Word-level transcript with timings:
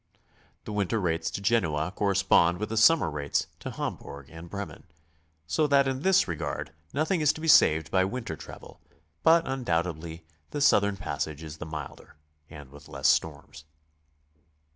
The 0.63 0.73
winter 0.73 0.99
rates 0.99 1.29
to 1.29 1.41
Genoa 1.41 1.91
correspond 1.95 2.57
with 2.57 2.69
the 2.69 2.75
summer 2.75 3.07
rates 3.07 3.45
to 3.59 3.69
Hamburg 3.69 4.31
and 4.31 4.49
Bremen, 4.49 4.85
so 5.45 5.67
that 5.67 5.87
in 5.87 6.01
this 6.01 6.27
regard 6.27 6.73
nothing 6.91 7.21
is 7.21 7.31
to 7.33 7.39
be 7.39 7.47
saved 7.47 7.91
by 7.91 8.03
winter 8.03 8.35
travel, 8.35 8.81
but 9.21 9.47
undoubtedly 9.47 10.25
the 10.49 10.59
southern 10.59 10.97
passage 10.97 11.43
is 11.43 11.57
the 11.59 11.67
milder, 11.67 12.15
and 12.49 12.71
with 12.71 12.87
less 12.89 13.09
storms. 13.09 13.63